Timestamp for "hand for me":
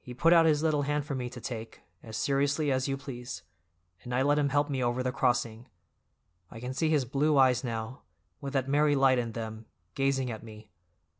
0.82-1.30